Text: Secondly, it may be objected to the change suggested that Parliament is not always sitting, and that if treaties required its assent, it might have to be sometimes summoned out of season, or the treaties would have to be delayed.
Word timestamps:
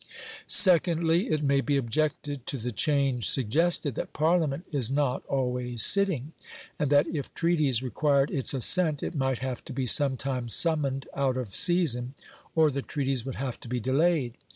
Secondly, 0.47 1.27
it 1.29 1.43
may 1.43 1.61
be 1.61 1.77
objected 1.77 2.47
to 2.47 2.57
the 2.57 2.71
change 2.71 3.29
suggested 3.29 3.93
that 3.93 4.13
Parliament 4.13 4.65
is 4.71 4.89
not 4.89 5.23
always 5.27 5.85
sitting, 5.85 6.31
and 6.79 6.89
that 6.89 7.05
if 7.05 7.31
treaties 7.35 7.83
required 7.83 8.31
its 8.31 8.55
assent, 8.55 9.03
it 9.03 9.13
might 9.13 9.37
have 9.45 9.63
to 9.65 9.73
be 9.73 9.85
sometimes 9.85 10.55
summoned 10.55 11.07
out 11.13 11.37
of 11.37 11.49
season, 11.53 12.15
or 12.55 12.71
the 12.71 12.81
treaties 12.81 13.27
would 13.27 13.35
have 13.35 13.59
to 13.59 13.67
be 13.67 13.79
delayed. 13.79 14.33